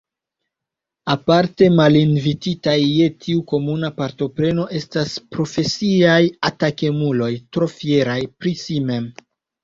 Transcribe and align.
Aparte 1.15 1.65
malinvititaj 1.79 2.77
je 2.85 3.09
tiu 3.25 3.43
komuna 3.51 3.91
partopreno 3.99 4.65
estas 4.79 5.13
profesiaj 5.35 6.15
atakemuloj 6.49 7.29
trofieraj 7.59 8.17
pri 8.41 8.55
si 8.63 8.79
mem. 8.89 9.07